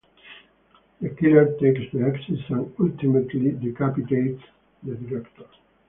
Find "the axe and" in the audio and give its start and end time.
1.93-2.73